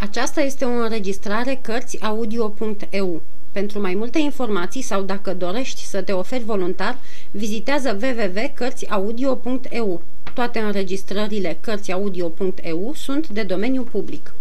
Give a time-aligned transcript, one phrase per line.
[0.00, 3.22] Aceasta este o înregistrare Cărțiaudio.eu.
[3.52, 6.98] Pentru mai multe informații sau dacă dorești să te oferi voluntar,
[7.30, 10.02] vizitează www.cărțiaudio.eu.
[10.34, 14.34] Toate înregistrările Cărțiaudio.eu sunt de domeniu public.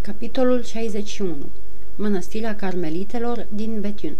[0.00, 1.34] Capitolul 61
[1.96, 4.16] Mănăstirea Carmelitelor din Betiun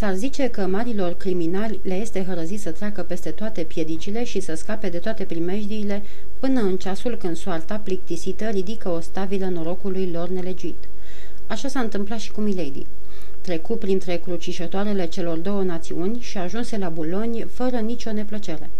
[0.00, 4.54] S-ar zice că marilor criminali le este hărăzit să treacă peste toate piedicile și să
[4.54, 6.02] scape de toate primejdiile
[6.38, 10.88] până în ceasul când soarta plictisită ridică o stabilă norocului lor nelegiuit.
[11.46, 12.86] Așa s-a întâmplat și cu Milady.
[13.40, 18.70] Trecu printre crucișătoarele celor două națiuni și ajunse la Buloni fără nicio neplăcere.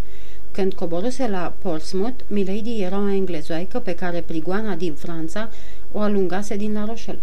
[0.51, 5.49] Când coboruse la Portsmouth, Milady era o englezoaică pe care prigoana din Franța
[5.91, 7.19] o alungase din La Rochelle.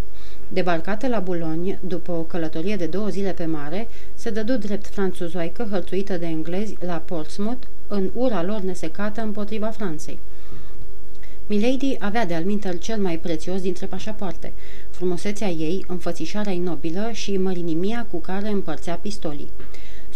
[0.48, 5.68] Debarcată la Boulogne, după o călătorie de două zile pe mare, se dădu drept franțuzoaică
[5.70, 10.18] hărțuită de englezi la Portsmouth, în ura lor nesecată împotriva Franței.
[11.46, 14.52] Milady avea de alminter cel mai prețios dintre pașapoarte,
[14.90, 19.48] frumusețea ei, înfățișarea nobilă și mărinimia cu care împărțea pistolii.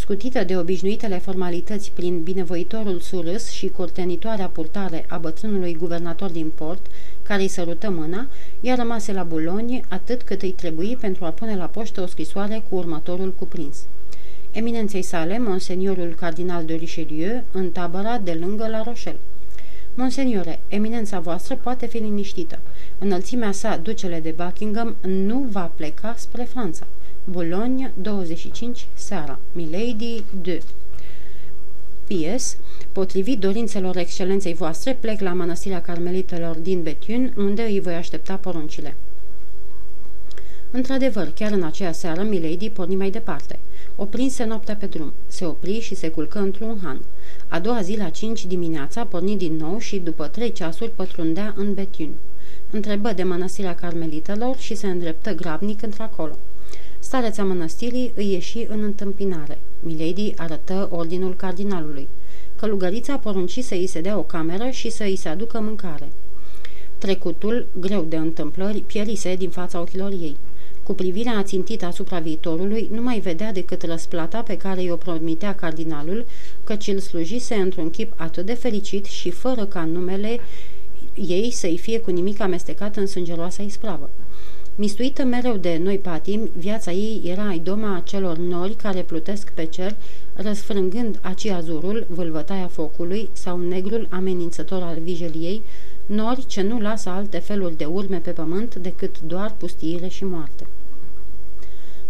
[0.02, 6.86] Scutită de obișnuitele formalități prin binevoitorul surâs și curtenitoarea purtare a bătrânului guvernator din port,
[7.22, 8.26] care îi sărută mâna,
[8.60, 12.62] ea rămase la Buloni atât cât îi trebuie pentru a pune la poștă o scrisoare
[12.68, 13.84] cu următorul cuprins.
[14.50, 19.20] Eminenței sale, monseniorul cardinal de Richelieu, în tabăra de lângă La Rochelle.
[19.94, 22.58] Monseniore, eminența voastră poate fi liniștită.
[22.98, 26.86] Înălțimea sa, ducele de Buckingham, nu va pleca spre Franța.
[27.24, 29.38] Boulogne, 25 seara.
[29.52, 30.62] Milady 2
[32.06, 32.56] P.S.
[32.92, 38.94] Potrivit dorințelor excelenței voastre, plec la mănăstirea carmelitelor din Betiun, unde îi voi aștepta poruncile.
[40.70, 43.58] Într-adevăr, chiar în aceea seară, Milady porni mai departe.
[43.96, 45.12] O prinse noaptea pe drum.
[45.26, 47.00] Se opri și se culcă într-un han.
[47.48, 51.74] A doua zi, la cinci dimineața, porni din nou și, după trei ceasuri, pătrundea în
[51.74, 52.14] Betiun.
[52.70, 56.36] Întrebă de mănăstirea carmelitelor și se îndreptă grabnic într-acolo.
[57.02, 59.58] Stareța mănăstirii îi ieși în întâmpinare.
[59.80, 62.08] Milady arătă ordinul cardinalului.
[62.56, 66.08] Călugărița porunci să îi se dea o cameră și să îi se aducă mâncare.
[66.98, 70.36] Trecutul, greu de întâmplări, pierise din fața ochilor ei.
[70.82, 76.26] Cu privirea ațintită asupra viitorului, nu mai vedea decât răsplata pe care i-o promitea cardinalul,
[76.64, 80.40] căci îl slujise într-un chip atât de fericit și fără ca numele
[81.14, 84.10] ei să-i fie cu nimic amestecat în sângeroasa ispravă.
[84.74, 89.96] Mistuită mereu de noi patimi, viața ei era idoma acelor nori care plutesc pe cer,
[90.34, 95.62] răsfrângând aci azurul, vâlvătaia focului sau negrul amenințător al vijeliei,
[96.06, 100.66] nori ce nu lasă alte feluri de urme pe pământ decât doar pustiire și moarte.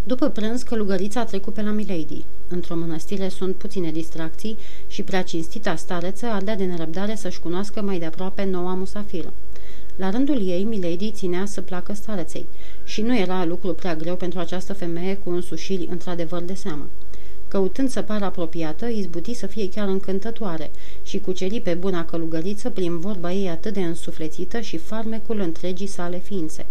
[0.05, 2.25] După prânz, călugărița a trecut pe la Milady.
[2.49, 4.57] Într-o mănăstire sunt puține distracții
[4.89, 9.33] și prea cinstita stareță ardea de nerăbdare să-și cunoască mai de aproape noua musafiră.
[9.97, 12.47] La rândul ei, Milady ținea să placă stareței
[12.85, 16.89] și nu era lucru prea greu pentru această femeie cu însușiri într-adevăr de seamă.
[17.49, 20.71] Căutând să pară apropiată, izbuti să fie chiar încântătoare
[21.03, 26.19] și cuceri pe buna călugăriță prin vorba ei atât de însuflețită și farmecul întregii sale
[26.19, 26.67] ființe.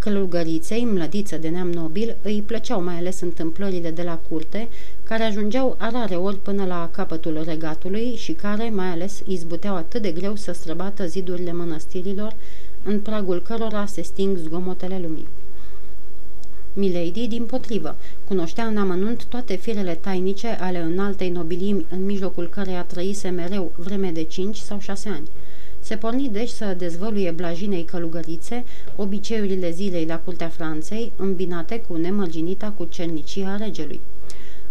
[0.00, 4.68] Călugăriței, mlădiță de neam nobil, îi plăceau mai ales întâmplările de la curte,
[5.02, 10.10] care ajungeau arare ori până la capătul regatului și care, mai ales, izbuteau atât de
[10.10, 12.34] greu să străbată zidurile mănăstirilor,
[12.82, 15.26] în pragul cărora se sting zgomotele lumii.
[16.72, 17.96] Milady, din potrivă,
[18.28, 24.10] cunoștea în amănunt toate firele tainice ale înaltei nobilimi în mijlocul căreia trăise mereu vreme
[24.10, 25.28] de cinci sau șase ani.
[25.80, 28.64] Se porni deci să dezvăluie blajinei călugărițe
[28.96, 34.00] obiceiurile zilei la curtea Franței, îmbinate cu nemărginita cu cernicia regelui.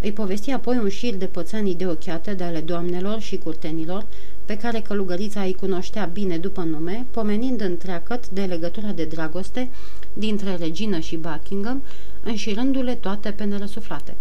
[0.02, 4.06] Îi povesti apoi un șir de pățanii de ochiate de ale doamnelor și curtenilor,
[4.46, 9.70] pe care călugărița îi cunoștea bine după nume, pomenind întreagăt de legătura de dragoste
[10.14, 11.84] dintre regină și Buckingham,
[12.24, 14.16] înșirându-le toate pe nerăsuflate.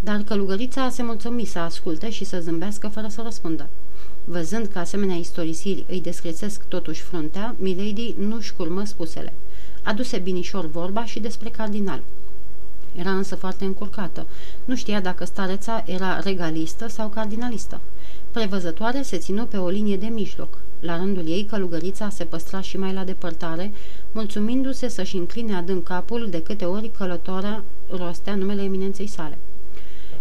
[0.00, 3.68] Dar călugărița se mulțumi să asculte și să zâmbească fără să răspundă.
[4.28, 9.32] Văzând că asemenea istorisiri îi descrețesc totuși fruntea, Milady nu-și curmă spusele.
[9.82, 12.02] Aduse binișor vorba și despre cardinal.
[12.94, 14.26] Era însă foarte încurcată.
[14.64, 17.80] Nu știa dacă stareța era regalistă sau cardinalistă.
[18.30, 20.58] Prevăzătoare se ținu pe o linie de mijloc.
[20.80, 23.72] La rândul ei, călugărița se păstra și mai la depărtare,
[24.12, 29.38] mulțumindu-se să-și încline adânc capul de câte ori călătoarea rostea numele eminenței sale.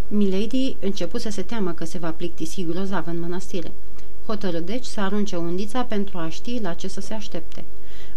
[0.07, 3.71] Milady început să se teamă că se va plictisi grozav în mănăstire.
[4.25, 7.63] Hotărâ deci să arunce undița pentru a ști la ce să se aștepte.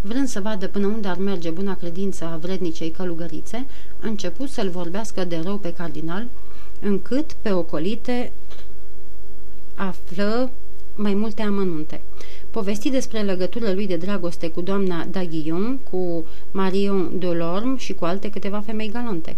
[0.00, 3.66] Vrând să vadă până unde ar merge buna credință a vrednicei călugărițe,
[4.02, 6.26] a început să-l vorbească de rău pe cardinal,
[6.80, 8.32] încât, pe ocolite,
[9.74, 10.50] află
[10.94, 12.00] mai multe amănunte.
[12.50, 18.30] povesti despre legăturile lui de dragoste cu doamna Daguillon, cu Marion Delorme și cu alte
[18.30, 19.36] câteva femei galante.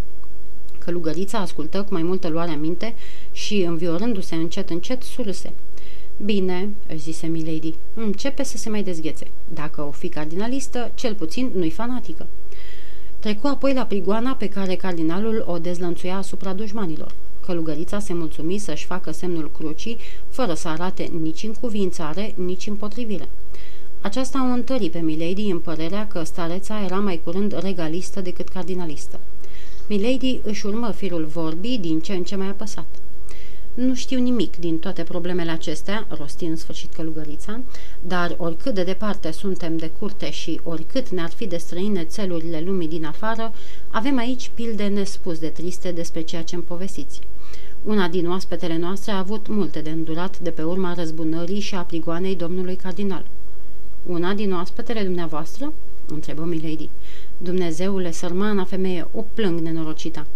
[0.78, 2.94] Călugărița ascultă cu mai multă luare aminte
[3.32, 5.52] și, înviorându-se încet încet, surse.
[6.24, 9.26] Bine, își zise Milady, începe să se mai dezghețe.
[9.54, 12.26] Dacă o fi cardinalistă, cel puțin nu-i fanatică.
[13.18, 17.14] Trecu apoi la prigoana pe care cardinalul o dezlănțuia asupra dușmanilor.
[17.46, 22.74] Călugărița se mulțumi să-și facă semnul crucii, fără să arate nici în cuvințare, nici în
[22.74, 23.28] potrivire.
[24.00, 29.20] Aceasta o întări pe Milady în părerea că stareța era mai curând regalistă decât cardinalistă.
[29.88, 32.86] Milady își urmă firul vorbii din ce în ce mai apăsat.
[33.86, 37.60] Nu știu nimic din toate problemele acestea, rosti în sfârșit călugărița,
[38.00, 42.88] dar oricât de departe suntem de curte și oricât ne-ar fi de străine țelurile lumii
[42.88, 43.52] din afară,
[43.90, 47.20] avem aici pilde nespus de triste despre ceea ce îmi povestiți.
[47.82, 51.82] Una din oaspetele noastre a avut multe de îndurat de pe urma răzbunării și a
[51.82, 53.24] prigoanei domnului cardinal.
[54.06, 55.72] Una din oaspetele dumneavoastră?
[56.06, 56.88] întrebă Milady.
[57.38, 60.26] Dumnezeule, sărmana femeie, o plâng nenorocita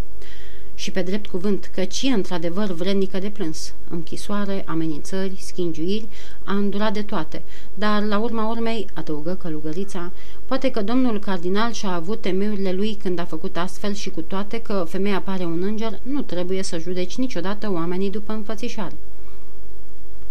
[0.85, 3.73] și pe drept cuvânt, căci e într-adevăr vrednică de plâns.
[3.89, 6.07] Închisoare, amenințări, schingiuiri,
[6.45, 7.43] a îndurat de toate,
[7.75, 10.13] dar la urma urmei, adăugă călugărița,
[10.47, 14.61] poate că domnul cardinal și-a avut temeiurile lui când a făcut astfel și cu toate
[14.61, 18.97] că femeia pare un înger, nu trebuie să judeci niciodată oamenii după înfățișare.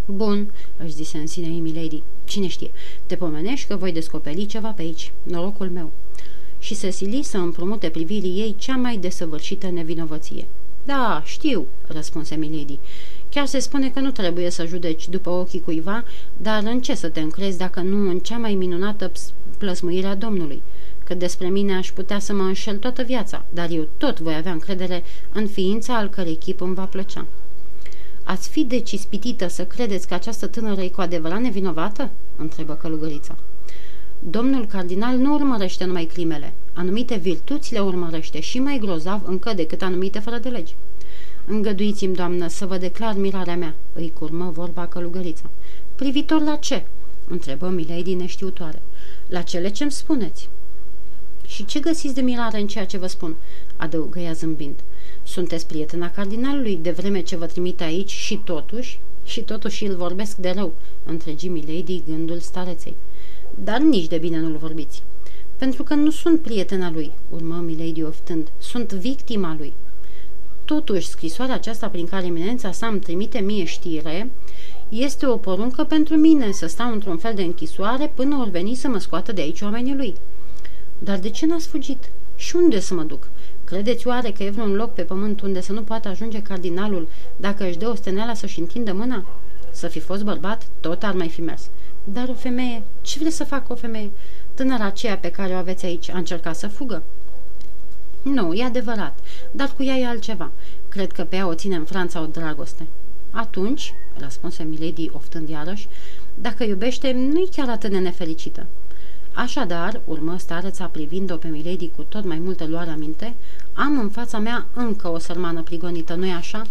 [0.04, 2.70] Bun, își zise în sine Emilady, cine știe,
[3.06, 5.90] te pomenești că voi descoperi ceva pe aici, norocul meu
[6.64, 10.46] și se sili să împrumute privirii ei cea mai desăvârșită nevinovăție.
[10.84, 12.78] Da, știu," răspunse Milady.
[13.30, 16.04] Chiar se spune că nu trebuie să judeci după ochii cuiva,
[16.36, 19.12] dar în ce să te încrezi dacă nu în cea mai minunată
[19.58, 20.62] plăsmuire a Domnului?
[21.04, 24.52] Că despre mine aș putea să mă înșel toată viața, dar eu tot voi avea
[24.52, 25.02] încredere
[25.32, 27.26] în ființa al cărei chip îmi va plăcea.
[28.22, 33.36] Ați fi deci ispitită să credeți că această tânără e cu adevărat nevinovată?" întrebă călugărița.
[34.30, 39.82] Domnul cardinal nu urmărește numai crimele, anumite virtuți le urmărește și mai grozav încă decât
[39.82, 40.74] anumite fără de legi.
[41.46, 45.50] Îngăduiți-mi, doamnă, să vă declar mirarea mea, îi curmă vorba călugărița.
[45.94, 46.84] Privitor la ce?
[47.28, 48.82] întrebă Milady neștiutoare.
[49.26, 50.48] La cele ce-mi spuneți.
[51.46, 53.36] Și ce găsiți de mirare în ceea ce vă spun?
[53.76, 54.80] adăugă ea zâmbind.
[55.22, 60.36] Sunteți prietena cardinalului, de vreme ce vă trimite aici și totuși, și totuși îl vorbesc
[60.36, 60.72] de rău,
[61.04, 62.96] întregi Milady gândul stareței
[63.64, 65.02] dar nici de bine nu-l vorbiți.
[65.56, 69.72] Pentru că nu sunt prietena lui, urmă Milady oftând, sunt victima lui.
[70.64, 74.30] Totuși, scrisoarea aceasta prin care eminența sa îmi trimite mie știre
[74.88, 78.88] este o poruncă pentru mine să stau într-un fel de închisoare până ori veni să
[78.88, 80.14] mă scoată de aici oamenii lui.
[80.98, 82.10] Dar de ce n-ați fugit?
[82.36, 83.28] Și unde să mă duc?
[83.64, 87.66] Credeți oare că e vreun loc pe pământ unde să nu poată ajunge cardinalul dacă
[87.66, 89.26] își dă o steneala să-și întindă mâna?
[89.70, 91.70] Să fi fost bărbat, tot ar mai fi mers.
[92.04, 94.10] Dar o femeie, ce vreți să facă o femeie?
[94.54, 97.02] Tânăra aceea pe care o aveți aici a încercat să fugă?
[98.22, 99.18] Nu, e adevărat,
[99.50, 100.50] dar cu ea e altceva.
[100.88, 102.86] Cred că pe ea o ține în Franța o dragoste.
[103.30, 105.88] Atunci, răspunse Milady oftând iarăși,
[106.34, 108.66] dacă iubește, nu-i chiar atât de nefericită.
[109.32, 113.34] Așadar, urmă stareța privind-o pe Milady cu tot mai multă luare aminte,
[113.72, 116.66] am în fața mea încă o sărmană prigonită, nu-i așa?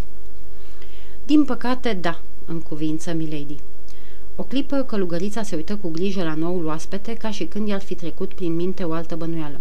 [1.25, 3.57] Din păcate, da, în cuvință Milady.
[4.35, 7.95] O clipă, călugărița se uită cu grijă la noul oaspete, ca și când i-ar fi
[7.95, 9.59] trecut prin minte o altă bănuială.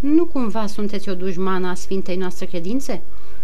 [0.00, 3.02] Nu cumva sunteți o dușmană a Sfintei noastre credințe?"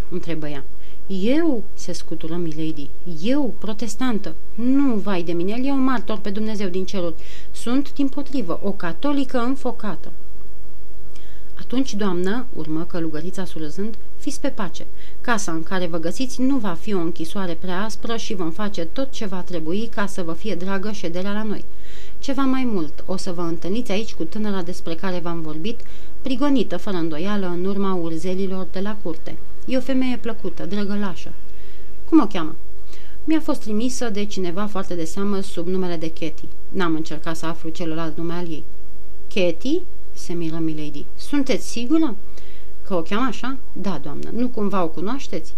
[0.09, 0.63] întrebă ea.
[1.07, 2.89] Eu?" se scutură Milady.
[3.21, 4.35] Eu, protestantă.
[4.55, 7.15] Nu, vai de mine, el e un martor pe Dumnezeu din ceruri.
[7.51, 10.11] Sunt, din potrivă, o catolică înfocată."
[11.59, 14.85] Atunci, doamnă, urmă călugărița surâzând, fiți pe pace.
[15.21, 18.85] Casa în care vă găsiți nu va fi o închisoare prea aspră și vom face
[18.85, 21.65] tot ce va trebui ca să vă fie dragă șederea la noi.
[22.19, 25.79] Ceva mai mult, o să vă întâlniți aici cu tânăra despre care v-am vorbit,
[26.21, 29.37] prigonită fără îndoială în urma urzelilor de la curte.
[29.65, 31.33] E o femeie plăcută, drăgălașă.
[32.09, 32.55] Cum o cheamă?
[33.23, 36.45] Mi-a fost trimisă de cineva foarte de seamă sub numele de Katy.
[36.69, 38.63] N-am încercat să aflu celălalt nume al ei.
[39.33, 39.81] Katy?
[40.13, 41.05] se miră Milady.
[41.17, 42.15] Sunteți sigură?
[42.91, 43.57] Că o cheamă așa?
[43.73, 44.29] Da, doamnă.
[44.33, 45.53] Nu cumva o cunoașteți?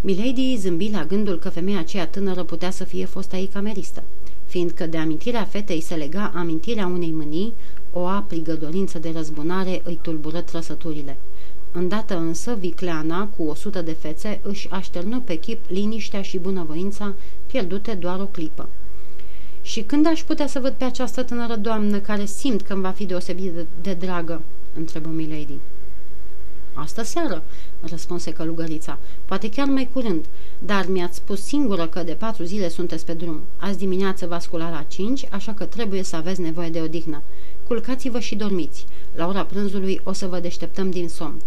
[0.00, 4.02] Milady zâmbi la gândul că femeia aceea tânără putea să fie fosta ei cameristă,
[4.46, 7.52] fiindcă de amintirea fetei se lega amintirea unei mânii,
[7.92, 11.16] o aprigă dorință de răzbunare îi tulbură trăsăturile.
[11.72, 17.14] Îndată însă, vicleana, cu o sută de fețe, își așternă pe chip liniștea și bunăvoința,
[17.46, 18.68] pierdute doar o clipă.
[19.62, 22.90] Și când aș putea să văd pe această tânără doamnă care simt că îmi va
[22.90, 24.42] fi deosebit de, de dragă?"
[24.76, 25.58] întrebă Milady.
[26.74, 27.42] Astă seară,
[27.80, 28.98] răspunse călugărița.
[29.24, 30.24] Poate chiar mai curând,
[30.58, 33.40] dar mi-ați spus singură că de patru zile sunteți pe drum.
[33.56, 37.22] Azi dimineață va scula la cinci, așa că trebuie să aveți nevoie de odihnă.
[37.66, 38.86] Culcați-vă și dormiți.
[39.14, 41.40] La ora prânzului o să vă deșteptăm din somn.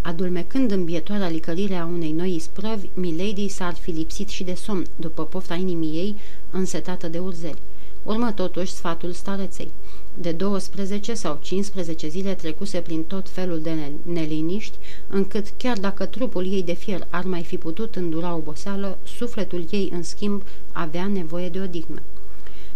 [0.00, 4.86] Adulmecând în bietoarea licărire a unei noi isprăvi, Milady s-ar fi lipsit și de somn,
[4.96, 6.16] după pofta inimii ei,
[6.50, 7.58] însetată de urzeli.
[8.02, 9.70] Urmă totuși sfatul stareței.
[10.14, 14.76] De 12 sau 15 zile trecuse prin tot felul de neliniști,
[15.08, 19.90] încât chiar dacă trupul ei de fier ar mai fi putut îndura oboseală, sufletul ei,
[19.92, 20.42] în schimb,
[20.72, 22.02] avea nevoie de odihnă.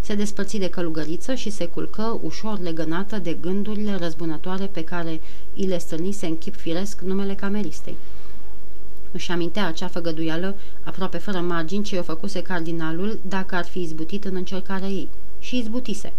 [0.00, 5.20] Se despărți de călugăriță și se culcă ușor legănată de gândurile răzbunătoare pe care
[5.54, 7.96] i le stârnise în chip firesc numele cameristei.
[9.16, 14.24] Își amintea acea făgăduială, aproape fără margini, ce o făcuse cardinalul dacă ar fi izbutit
[14.24, 15.08] în încercarea ei.
[15.38, 16.12] Și izbutise.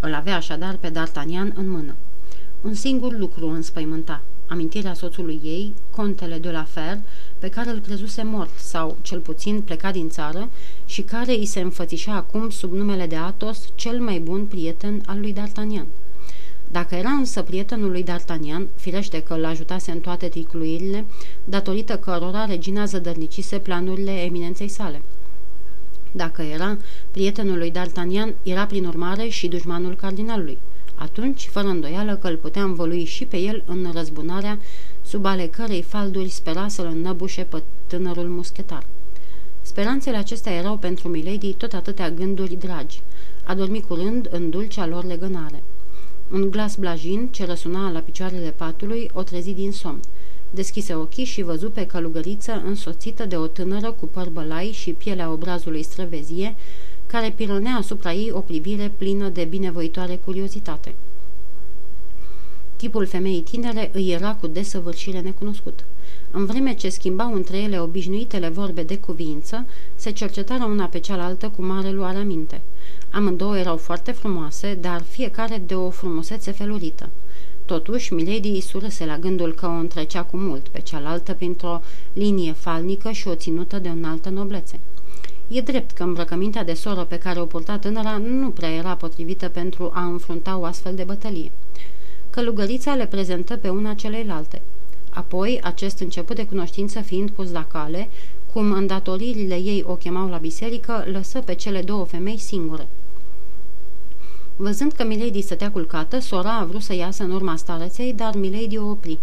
[0.00, 1.94] Îl avea așadar pe D'Artagnan în mână.
[2.60, 4.22] Un singur lucru înspăimânta.
[4.46, 6.98] Amintirea soțului ei, contele de la Fer,
[7.38, 10.48] pe care îl crezuse mort sau, cel puțin, plecat din țară
[10.84, 15.20] și care îi se înfățișa acum sub numele de Atos, cel mai bun prieten al
[15.20, 15.86] lui D'Artagnan.
[16.72, 21.04] Dacă era însă prietenul lui D'Artagnan, firește că îl ajutase în toate ticluirile,
[21.44, 25.02] datorită cărora regina zădărnicise planurile eminenței sale.
[26.12, 26.76] Dacă era
[27.10, 30.58] prietenul lui D'Artagnan, era prin urmare și dușmanul cardinalului.
[30.94, 34.58] Atunci, fără îndoială că îl putea învălui și pe el în răzbunarea
[35.02, 38.84] sub ale cărei falduri spera să-l înnăbușe pe tânărul muschetar.
[39.62, 43.02] Speranțele acestea erau pentru Milady tot atâtea gânduri dragi.
[43.44, 45.62] A dormit curând în dulcea lor legănare.
[46.32, 50.00] Un glas blajin, ce răsuna la picioarele patului, o trezi din somn.
[50.50, 55.30] Deschise ochii și văzu pe călugăriță însoțită de o tânără cu păr bălai și pielea
[55.30, 56.54] obrazului străvezie,
[57.06, 60.94] care pironea asupra ei o privire plină de binevoitoare curiozitate.
[62.76, 65.84] Tipul femeii tinere îi era cu desăvârșire necunoscut.
[66.32, 71.48] În vreme ce schimbau între ele obișnuitele vorbe de cuvință, se cercetară una pe cealaltă
[71.48, 72.60] cu mare luare aminte.
[73.10, 77.08] Amândouă erau foarte frumoase, dar fiecare de o frumusețe felurită.
[77.64, 81.82] Totuși, Milady îi surâse la gândul că o întrecea cu mult pe cealaltă printr-o
[82.12, 84.80] linie falnică și o ținută de o înaltă noblețe.
[85.48, 89.48] E drept că îmbrăcămintea de soră pe care o purta tânăra nu prea era potrivită
[89.48, 91.50] pentru a înfrunta o astfel de bătălie.
[92.30, 94.62] Călugărița le prezentă pe una celeilalte.
[95.10, 98.08] Apoi, acest început de cunoștință fiind pus la cale,
[98.52, 102.88] cum îndatoririle ei o chemau la biserică, lăsă pe cele două femei singure.
[104.56, 108.78] Văzând că Milady stătea culcată, sora a vrut să iasă în urma stareței, dar Milady
[108.78, 109.18] o opri.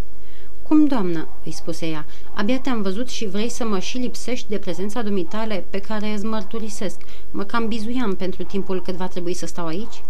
[0.64, 2.06] Cum, doamnă?" îi spuse ea.
[2.34, 6.26] Abia te-am văzut și vrei să mă și lipsești de prezența dumitale pe care îți
[6.26, 7.02] mărturisesc.
[7.32, 10.04] Mă cam bizuiam pentru timpul cât va trebui să stau aici?"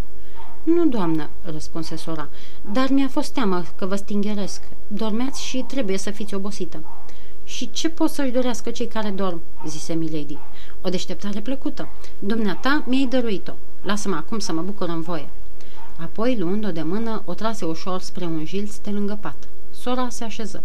[0.75, 2.29] Nu, doamnă," răspunse sora,
[2.71, 4.61] dar mi-a fost teamă că vă stingheresc.
[4.87, 6.79] Dormeați și trebuie să fiți obosită."
[7.43, 10.37] Și ce pot să-și dorească cei care dorm?" zise Milady.
[10.81, 11.87] O deșteptare plăcută.
[12.19, 13.53] Dumneata mi-ai dăruit-o.
[13.81, 15.29] Lasă-mă acum să mă bucur în voie."
[15.97, 19.47] Apoi, luând-o de mână, o trase ușor spre un jilț de lângă pat.
[19.71, 20.63] Sora se așeză.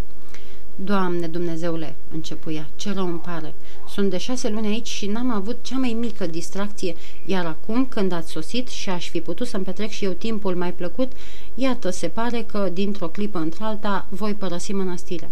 [0.74, 3.54] Doamne Dumnezeule, începuia, ce rău îmi pare.
[3.88, 8.12] Sunt de șase luni aici și n-am avut cea mai mică distracție, iar acum, când
[8.12, 11.12] ați sosit și aș fi putut să-mi petrec și eu timpul mai plăcut,
[11.54, 15.30] iată, se pare că, dintr-o clipă într-alta, voi părăsi mănăstirea.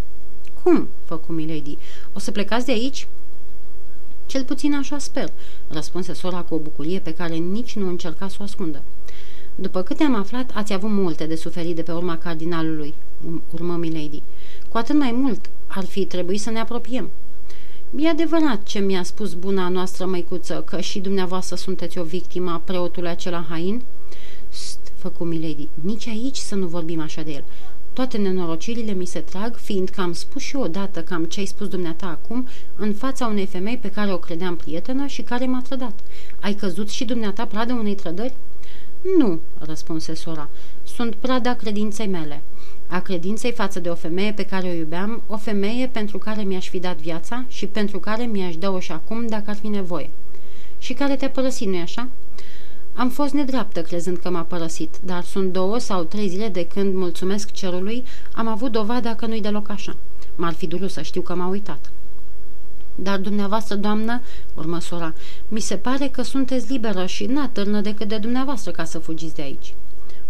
[0.63, 1.79] Cum?" făcu Milady.
[2.13, 3.07] O să plecați de aici?"
[4.27, 5.33] Cel puțin așa sper,"
[5.69, 8.83] răspunse sora cu o bucurie pe care nici nu încerca să o ascundă.
[9.55, 12.95] După câte am aflat, ați avut multe de suferit de pe urma cardinalului,"
[13.51, 14.23] urmă Milady.
[14.69, 17.11] Cu atât mai mult ar fi trebuit să ne apropiem."
[17.97, 22.63] E adevărat ce mi-a spus buna noastră măicuță, că și dumneavoastră sunteți o victimă a
[22.65, 23.83] preotului acela hain?"
[24.49, 27.45] St, făcu Milady, nici aici să nu vorbim așa de el.
[27.93, 32.07] Toate nenorocirile mi se trag, fiindcă am spus și odată cam ce ai spus dumneata
[32.07, 36.01] acum, în fața unei femei pe care o credeam prietenă și care m-a trădat.
[36.41, 38.35] Ai căzut și dumneata pradă unei trădări?"
[39.19, 40.49] Nu," răspunse sora,
[40.85, 42.43] sunt prada credinței mele.
[42.87, 46.69] A credinței față de o femeie pe care o iubeam, o femeie pentru care mi-aș
[46.69, 50.11] fi dat viața și pentru care mi-aș da-o și acum dacă ar fi nevoie.
[50.79, 52.09] Și care te-a părăsit, nu-i așa?"
[52.95, 56.95] Am fost nedreaptă crezând că m-a părăsit, dar sunt două sau trei zile de când,
[56.95, 59.97] mulțumesc cerului, am avut dovada că nu-i deloc așa.
[60.37, 61.91] M-ar fi durut să știu că m-a uitat.
[62.95, 64.21] Dar dumneavoastră, doamnă,
[64.55, 65.15] urmă sora,
[65.49, 69.43] mi se pare că sunteți liberă și n-atârnă decât de dumneavoastră ca să fugiți de
[69.43, 69.75] aici.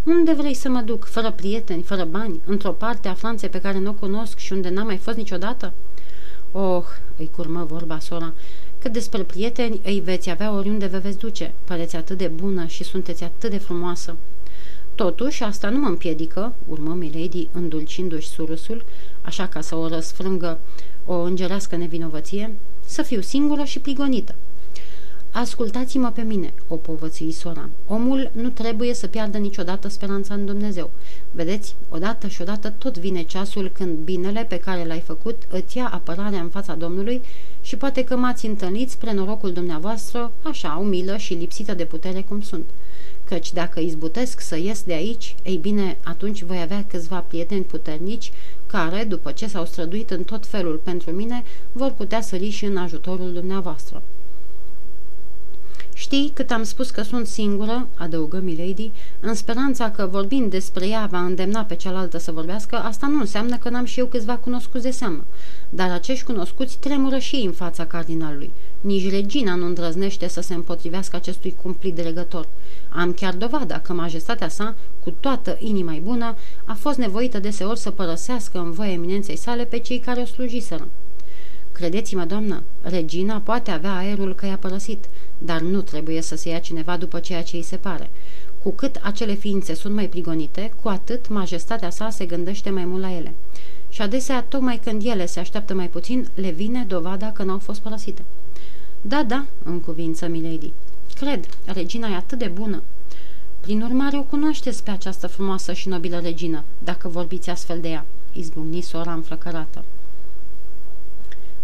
[0.05, 3.79] Unde vrei să mă duc, fără prieteni, fără bani, într-o parte a Franței pe care
[3.79, 5.73] nu o cunosc și unde n-am mai fost niciodată?
[6.53, 6.85] Oh,
[7.17, 8.33] îi curmă vorba sora,
[8.79, 11.53] cât despre prieteni îi veți avea oriunde vă veți duce.
[11.65, 14.17] Păreți atât de bună și sunteți atât de frumoasă.
[15.01, 18.85] Totuși, asta nu mă împiedică, urmă Milady îndulcindu-și surusul,
[19.23, 20.59] așa ca să o răsfrângă
[21.07, 22.55] o îngerească nevinovăție,
[22.87, 24.35] să fiu singură și prigonită.
[25.31, 27.69] Ascultați-mă pe mine, o povățui sora.
[27.87, 30.91] Omul nu trebuie să piardă niciodată speranța în Dumnezeu.
[31.31, 35.89] Vedeți, odată și odată tot vine ceasul când binele pe care l-ai făcut îți ia
[35.93, 37.21] apărarea în fața Domnului
[37.63, 42.41] și poate că m-ați întâlnit spre norocul dumneavoastră, așa, umilă și lipsită de putere cum
[42.41, 42.65] sunt.
[43.31, 48.33] Căci dacă izbutesc să ies de aici, ei bine, atunci voi avea câțiva prieteni puternici
[48.67, 52.77] care, după ce s-au străduit în tot felul pentru mine, vor putea sări și în
[52.77, 54.03] ajutorul dumneavoastră.
[56.13, 58.91] Știi cât am spus că sunt singură?" adăugă Milady,
[59.21, 63.57] în speranța că, vorbind despre ea, va îndemna pe cealaltă să vorbească, asta nu înseamnă
[63.57, 65.25] că n-am și eu câțiva cunoscuți de seamă.
[65.69, 68.51] Dar acești cunoscuți tremură și ei în fața cardinalului.
[68.81, 72.49] Nici regina nu îndrăznește să se împotrivească acestui cumplit dregător.
[72.89, 74.75] Am chiar dovada că majestatea sa,
[75.05, 79.79] cu toată inima bună, a fost nevoită deseori să părăsească în voie eminenței sale pe
[79.79, 80.89] cei care o slujiseră.
[81.81, 85.05] Credeți-mă, doamnă, regina poate avea aerul că i-a părăsit,
[85.39, 88.11] dar nu trebuie să se ia cineva după ceea ce îi se pare.
[88.63, 93.03] Cu cât acele ființe sunt mai prigonite, cu atât majestatea sa se gândește mai mult
[93.03, 93.35] la ele.
[93.89, 97.81] Și adesea, tocmai când ele se așteaptă mai puțin, le vine dovada că n-au fost
[97.81, 98.23] părăsite.
[99.01, 100.73] Da, da, în cuvință Milady.
[101.15, 102.83] Cred, regina e atât de bună.
[103.61, 108.07] Prin urmare, o cunoașteți pe această frumoasă și nobilă regină, dacă vorbiți astfel de ea,
[108.33, 109.85] izbucni sora înflăcărată.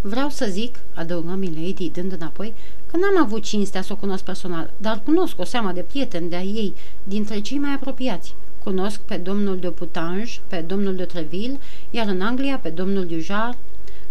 [0.09, 2.55] Vreau să zic, adăugă Milady, dând înapoi,
[2.91, 6.43] că n-am avut cinstea să o cunosc personal, dar cunosc o seamă de prieteni de-a
[6.43, 8.35] ei, dintre cei mai apropiați.
[8.63, 11.59] Cunosc pe domnul de Putange, pe domnul de Treville,
[11.91, 13.57] iar în Anglia pe domnul Dujar.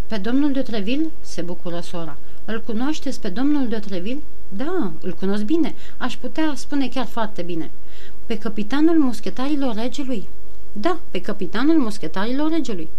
[0.08, 1.10] Pe domnul de Treville?
[1.22, 2.18] se bucură sora.
[2.46, 4.22] Îl cunoașteți pe domnul de Treville?
[4.50, 5.76] Da, îl cunosc bine.
[5.98, 7.72] Aș putea spune chiar foarte bine.
[8.26, 10.28] Pe capitanul muschetarilor regelui?
[10.72, 12.90] Da, pe capitanul muschetarilor regelui.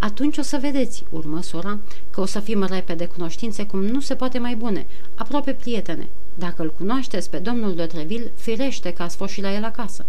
[0.00, 1.78] Atunci o să vedeți, urmă sora,
[2.10, 6.08] că o să fim repede cunoștințe cum nu se poate mai bune, aproape prietene.
[6.34, 10.04] Dacă îl cunoașteți pe domnul de Treville, firește că ați fost și la el acasă.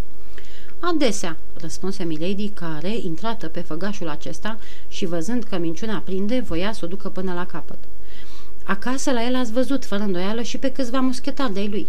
[0.80, 6.86] Adesea, răspunse Milady, care, intrată pe făgașul acesta și văzând că minciuna prinde, voia să
[6.86, 7.78] o ducă până la capăt.
[8.64, 11.88] Acasă la el ați văzut, fără îndoială, și pe câțiva muschetari de-ai lui.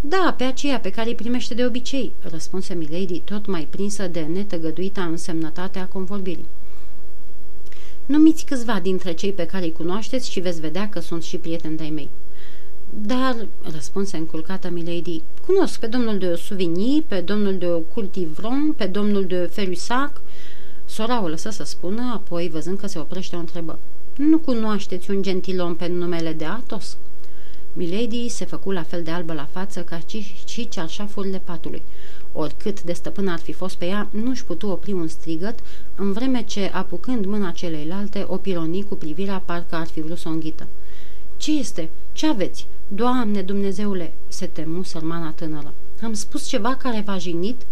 [0.00, 4.20] Da, pe aceea pe care îi primește de obicei, răspunse Milady, tot mai prinsă de
[4.20, 6.46] netăgăduita însemnătate a convorbirii.
[8.06, 11.76] Numiți câțiva dintre cei pe care îi cunoașteți și veți vedea că sunt și prieteni
[11.76, 12.08] de-ai mei.
[12.90, 19.24] Dar, răspunse înculcată Milady, cunosc pe domnul de Souvigny, pe domnul de Cultivron, pe domnul
[19.24, 20.20] de Ferussac.
[20.84, 23.78] Sora o lăsă să spună, apoi, văzând că se oprește, o întrebă.
[24.16, 26.96] Nu cunoașteți un gentilom pe numele de Athos?"
[27.78, 30.00] Milady se făcu la fel de albă la față ca
[30.46, 31.82] și cearșafurile patului.
[32.32, 35.58] Oricât de stăpân ar fi fost pe ea, nu-și putu opri un strigăt,
[35.96, 40.28] în vreme ce, apucând mâna celeilalte, o pironi cu privirea parcă ar fi vrut să
[40.28, 40.66] o înghită.
[41.36, 41.90] Ce este?
[42.12, 42.66] Ce aveți?
[42.88, 45.72] Doamne Dumnezeule!" se temu sărmana tânără.
[46.02, 47.62] Am spus ceva care v-a jignit?"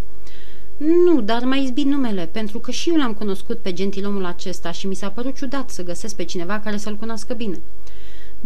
[0.77, 4.87] Nu, dar mai izbit numele, pentru că și eu l-am cunoscut pe gentilomul acesta și
[4.87, 7.61] mi s-a părut ciudat să găsesc pe cineva care să-l cunoască bine."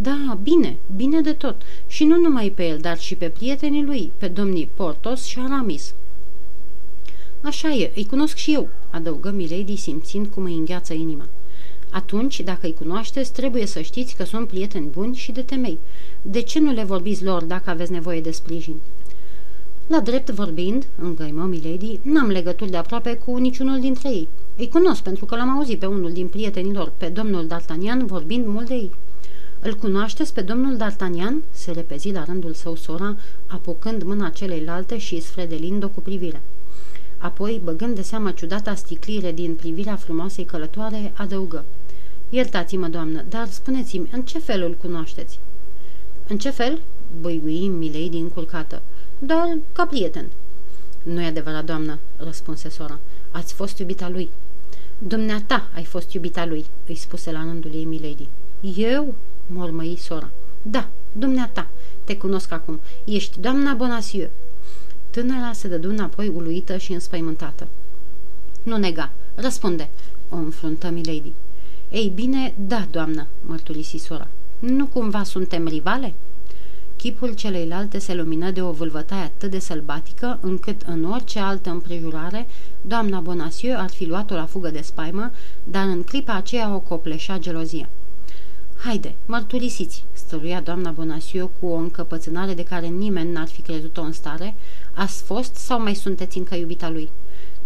[0.01, 1.63] Da, bine, bine de tot.
[1.87, 5.95] Și nu numai pe el, dar și pe prietenii lui, pe domnii Portos și Aramis.
[7.41, 11.27] Așa e, îi cunosc și eu, adăugă Milady simțind cum îi îngheață inima.
[11.91, 15.79] Atunci, dacă îi cunoașteți, trebuie să știți că sunt prieteni buni și de temei.
[16.23, 18.77] De ce nu le vorbiți lor dacă aveți nevoie de sprijin?
[19.87, 24.29] La drept vorbind, îngăimă Milady, n-am legături de aproape cu niciunul dintre ei.
[24.57, 28.47] Îi cunosc pentru că l-am auzit pe unul din prietenii lor, pe domnul D'Artagnan, vorbind
[28.47, 28.91] mult de ei.
[29.61, 33.17] Îl cunoașteți pe domnul D'Artagnan?" se repezi la rândul său sora,
[33.47, 36.41] apucând mâna celeilalte și sfredelind-o cu privirea.
[37.19, 41.65] Apoi, băgând de seama ciudata sticlire din privirea frumoasei călătoare, adăugă.
[42.29, 45.39] Iertați-mă, doamnă, dar spuneți-mi, în ce fel îl cunoașteți?"
[46.29, 46.81] În ce fel?"
[47.21, 48.83] băigui Milei din culcată.
[49.19, 50.27] Doar ca prieten."
[51.03, 52.99] Nu-i adevărat, doamnă," răspunse sora.
[53.31, 54.31] Ați fost iubita lui."
[54.99, 58.29] Dumneata ai fost iubita lui," îi spuse la rândul ei Milady.
[58.77, 59.15] Eu?"
[59.53, 60.31] Mormăi sora.
[60.63, 61.67] Da, dumneata,
[62.05, 62.81] te cunosc acum.
[63.05, 64.31] Ești doamna Bonacieux."
[65.11, 67.67] Tânăra se dădu înapoi uluită și înspăimântată.
[68.63, 69.91] Nu nega, răspunde,
[70.29, 71.33] o înfruntă Milady.
[71.91, 74.29] Ei bine, da, doamnă, mărturisi sora.
[74.59, 76.15] Nu cumva suntem rivale?"
[76.99, 82.47] Chipul celeilalte se lumină de o vâlvătaie atât de sălbatică, încât în orice altă împrejurare,
[82.81, 85.31] doamna Bonacieux ar fi luat-o la fugă de spaimă,
[85.65, 87.89] dar în clipa aceea o copleșea gelozia.
[88.79, 94.13] Haide, mărturisiți, stăruia doamna Bonasiu cu o încăpățânare de care nimeni n-ar fi crezut-o în
[94.13, 94.55] stare.
[94.95, 97.09] Ați fost sau mai sunteți încă iubita lui?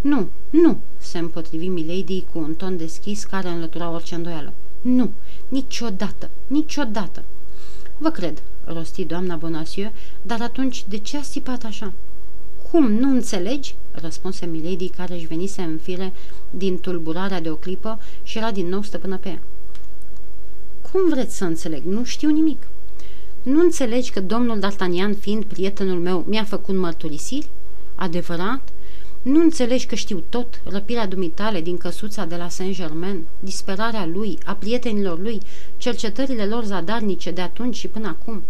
[0.00, 4.52] Nu, nu, se împotrivi Milady cu un ton deschis care înlătura orice îndoială.
[4.80, 5.10] Nu,
[5.48, 7.24] niciodată, niciodată.
[7.98, 11.92] Vă cred, rosti doamna Bonasiu, dar atunci de ce a sipat așa?
[12.70, 16.12] Cum, nu înțelegi?" răspunse Milady, care își venise în fire
[16.50, 19.42] din tulburarea de o clipă și era din nou stăpână pe ea.
[20.92, 21.82] Cum vreți să înțeleg?
[21.84, 22.66] Nu știu nimic."
[23.42, 27.48] Nu înțelegi că domnul D'Artagnan, fiind prietenul meu, mi-a făcut mărturisiri?
[27.94, 28.68] Adevărat?
[29.22, 34.52] Nu înțelegi că știu tot, răpirea dumitale din căsuța de la Saint-Germain, disperarea lui, a
[34.52, 35.40] prietenilor lui,
[35.76, 38.42] cercetările lor zadarnice de atunci și până acum?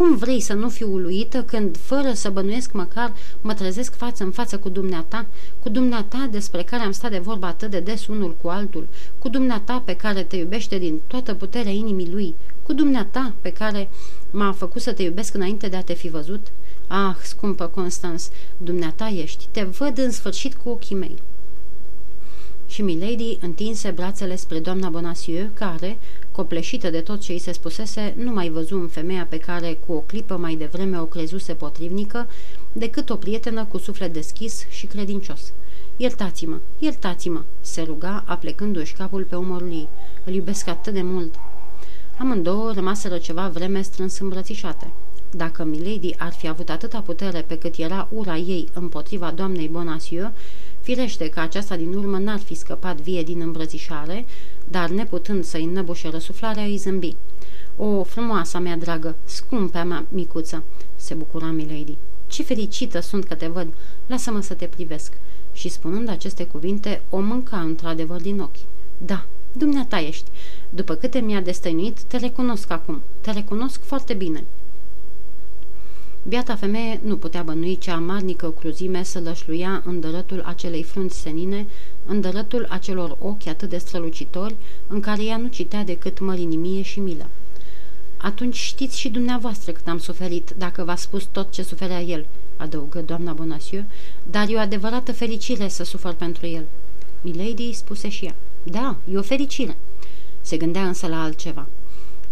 [0.00, 4.30] Cum vrei să nu fiu uluită când, fără să bănuiesc măcar, mă trezesc față în
[4.30, 5.26] față cu dumneata,
[5.62, 8.86] cu dumneata despre care am stat de vorba atât de des unul cu altul,
[9.18, 13.88] cu dumneata pe care te iubește din toată puterea inimii lui, cu dumneata pe care
[14.30, 16.46] m-a făcut să te iubesc înainte de a te fi văzut?
[16.86, 21.16] Ah, scumpă Constans, dumneata ești, te văd în sfârșit cu ochii mei.
[22.66, 25.98] Și Milady întinse brațele spre doamna Bonacieux, care,
[26.40, 29.92] copleșită de tot ce îi se spusese, nu mai văzu în femeia pe care cu
[29.92, 32.28] o clipă mai devreme o crezuse potrivnică,
[32.72, 35.52] decât o prietenă cu suflet deschis și credincios.
[35.96, 39.88] Iertați-mă, iertați-mă, se ruga, aplecându-și capul pe umorul ei.
[40.24, 41.34] Îl iubesc atât de mult.
[42.18, 44.92] Amândouă rămaseră ceva vreme strâns îmbrățișate.
[45.30, 50.32] Dacă Milady ar fi avut atâta putere pe cât era ura ei împotriva doamnei Bonacieux,
[50.80, 54.24] firește că aceasta din urmă n-ar fi scăpat vie din îmbrățișare,
[54.70, 57.16] dar neputând să-i înnăbușe răsuflarea, îi zâmbi.
[57.76, 60.62] O, frumoasa mea dragă, scumpea mea micuță,
[60.96, 61.96] se bucura Milady.
[62.26, 63.66] Ce fericită sunt că te văd,
[64.06, 65.12] lasă-mă să te privesc.
[65.52, 68.66] Și spunând aceste cuvinte, o mânca într-adevăr din ochi.
[68.98, 70.30] Da, dumneata ești.
[70.68, 73.02] După câte mi-a destăinuit, te recunosc acum.
[73.20, 74.44] Te recunosc foarte bine.
[76.22, 81.66] Biata femeie nu putea bănui ce amarnică cruzime să lășluia în dărătul acelei frunți senine,
[82.06, 84.56] în dărătul acelor ochi atât de strălucitori,
[84.86, 87.28] în care ea nu citea decât mărinimie și milă.
[88.16, 93.00] Atunci știți și dumneavoastră cât am suferit, dacă v-a spus tot ce suferea el, adăugă
[93.00, 93.86] doamna Bonacieux,
[94.30, 96.64] dar e o adevărată fericire să sufăr pentru el.
[97.20, 99.76] Milady spuse și ea, da, e o fericire.
[100.40, 101.66] Se gândea însă la altceva.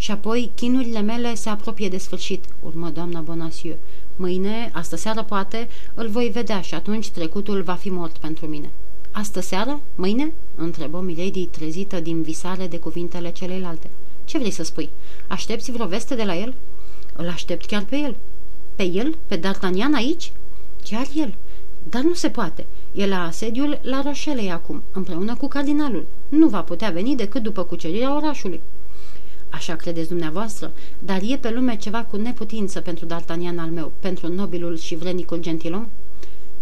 [0.00, 3.78] Și apoi, chinurile mele se apropie de sfârșit, urmă doamna Bonacieux.
[4.16, 8.70] Mâine, astă seară poate, îl voi vedea și atunci trecutul va fi mort pentru mine.
[9.10, 9.80] Astă seară?
[9.94, 13.90] Mâine?" întrebă Milady trezită din visare de cuvintele celelalte.
[14.24, 14.88] Ce vrei să spui?
[15.26, 16.54] Aștepți vreo veste de la el?"
[17.16, 18.14] Îl aștept chiar pe el."
[18.74, 19.16] Pe el?
[19.26, 20.32] Pe D'Artagnan aici?"
[20.84, 21.34] Chiar el.
[21.90, 22.66] Dar nu se poate.
[22.92, 26.06] E la asediul la Roșelei acum, împreună cu cardinalul.
[26.28, 28.60] Nu va putea veni decât după cucerirea orașului."
[29.50, 34.32] Așa credeți dumneavoastră, dar e pe lume ceva cu neputință pentru D'Artagnan al meu, pentru
[34.32, 35.88] nobilul și vrenicul gentilom?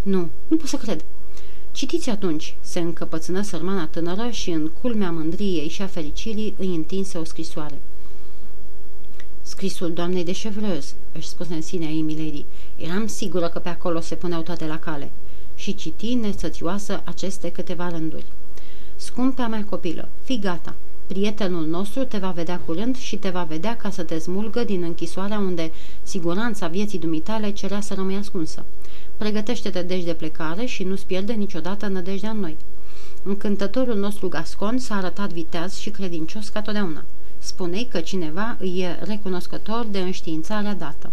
[0.02, 1.04] Nu, nu pot să cred.
[1.72, 7.18] Citiți atunci, se încăpățână sărmana tânără și în culmea mândriei și a fericirii îi întinse
[7.18, 7.80] o scrisoare.
[9.42, 12.44] Scrisul doamnei de Chevreuse, își spuse în sine ei Milady.
[12.76, 15.10] Eram sigură că pe acolo se puneau toate la cale.
[15.54, 18.24] Și citi nesățioasă aceste câteva rânduri.
[18.96, 20.74] Scumpea mea copilă, fi gata,
[21.06, 24.82] Prietenul nostru te va vedea curând și te va vedea ca să te smulgă din
[24.82, 25.70] închisoarea unde
[26.02, 28.64] siguranța vieții dumitale cerea să rămâi ascunsă.
[29.16, 32.56] Pregătește-te deci de plecare și nu-ți pierde niciodată nădejdea în noi.
[33.22, 37.04] Încântătorul nostru Gascon s-a arătat viteaz și credincios ca totdeauna.
[37.38, 41.10] Spune că cineva îi e recunoscător de înștiințarea dată.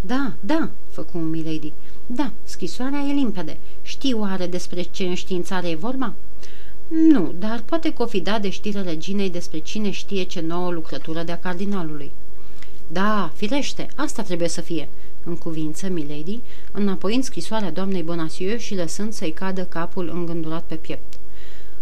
[0.00, 1.72] Da, da, făcu un milady.
[2.06, 3.58] Da, scrisoarea e limpede.
[3.82, 6.14] Știi oare despre ce înștiințare e vorba?
[6.88, 10.70] Nu, dar poate că o fi dat de știre reginei despre cine știe ce nouă
[10.70, 12.10] lucrătură de-a cardinalului.
[12.86, 14.88] Da, firește, asta trebuie să fie,
[15.24, 16.40] în cuvință Milady,
[16.72, 21.18] înapoind scrisoarea doamnei Bonacieux și lăsând să-i cadă capul îngândurat pe piept.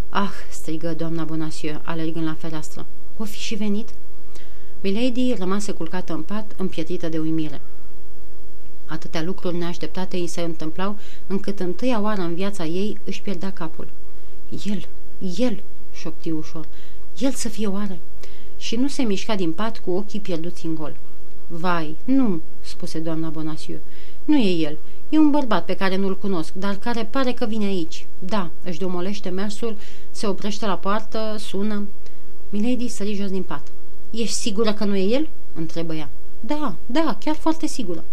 [0.09, 2.87] Ah, strigă doamna Bonacieux, alergând la fereastră.
[3.17, 3.89] O fi și venit?
[4.81, 7.61] Milady rămase culcată în pat, împietrită de uimire.
[8.87, 13.89] Atâtea lucruri neașteptate îi se întâmplau, încât întâia oară în viața ei își pierdea capul.
[14.65, 14.89] El,
[15.37, 15.63] el,
[15.93, 16.67] șopti ușor.
[17.19, 17.99] El să fie oare?
[18.59, 20.97] Și nu se mișca din pat cu ochii pierduți în gol.
[21.47, 23.79] Vai, nu, spuse doamna Bonasiu.
[24.25, 24.79] Nu e el.
[25.09, 28.07] E un bărbat pe care nu-l cunosc, dar care pare că vine aici.
[28.19, 29.77] Da, își domolește mersul,
[30.11, 31.89] se oprește la poartă, sună.
[32.51, 33.73] Milady sări jos din pat.
[34.11, 36.09] Ești sigură că nu e el?" întrebă ea.
[36.41, 38.05] Da, da, chiar foarte sigură.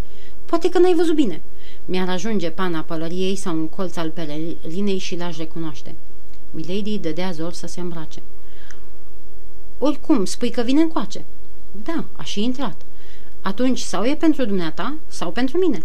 [0.45, 1.41] Poate că n-ai văzut bine.
[1.85, 5.95] Mi-ar ajunge pana pălăriei sau un colț al pelerinei și l-aș recunoaște.
[6.51, 8.21] Milady dădea zor să se îmbrace.
[9.77, 11.25] Oricum, spui că vine încoace."
[11.83, 12.81] Da, a și intrat."
[13.41, 15.83] Atunci sau e pentru dumneata, sau pentru mine."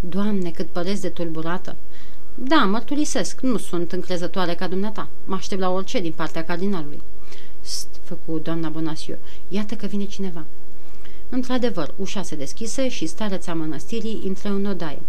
[0.00, 1.76] Doamne, cât păreți de tulburată!"
[2.34, 5.08] Da, mărturisesc, nu sunt încrezătoare ca dumneata.
[5.24, 7.02] Mă aștept la orice din partea cardinalului."
[7.60, 9.16] St, făcu doamna Bonasiu,
[9.48, 10.44] iată că vine cineva."
[11.28, 15.02] Într-adevăr, ușa se deschise și stareța mănăstirii intră în odaie.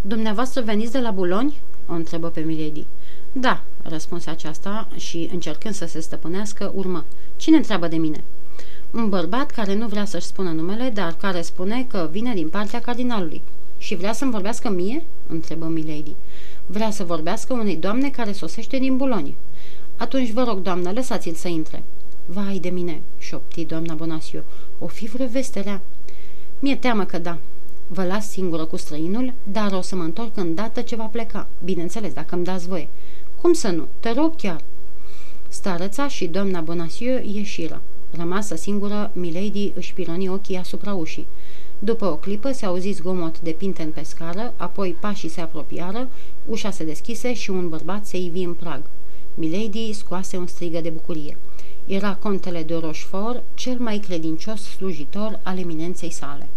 [0.00, 2.84] Dumneavoastră veniți de la Buloni?" o întrebă pe Milady.
[3.40, 7.04] Da," răspunse aceasta și, încercând să se stăpânească, urmă.
[7.36, 8.24] Cine întreabă de mine?"
[8.90, 12.80] Un bărbat care nu vrea să-și spună numele, dar care spune că vine din partea
[12.80, 13.42] cardinalului.
[13.78, 16.14] Și vrea să-mi vorbească mie?" întrebă Milady.
[16.66, 19.36] Vrea să vorbească unei doamne care sosește din Buloni.
[19.96, 21.82] Atunci vă rog, doamnă, lăsați-l să intre."
[22.26, 24.42] Vai de mine!" șopti doamna Bonasiu.
[24.78, 25.80] O fi vreo veste rea?"
[26.58, 27.38] Mi-e teamă că da.
[27.86, 31.46] Vă las singură cu străinul, dar o să mă întorc îndată ce va pleca.
[31.64, 32.88] Bineînțeles, dacă îmi dați voie."
[33.40, 33.86] Cum să nu?
[34.00, 34.60] Te rog chiar."
[35.48, 37.80] Starăța și doamna Bonasiu ieșiră.
[38.10, 41.26] Rămasă singură, Milady își pironi ochii asupra ușii.
[41.78, 46.08] După o clipă se auzi zgomot de pinten pe scară, apoi pașii se apropiară,
[46.46, 48.82] ușa se deschise și un bărbat se ivi în prag.
[49.34, 51.36] Milady scoase un strigă de bucurie.
[51.86, 56.48] Era contele de Rochefort, cel mai credincios slujitor al eminenței sale.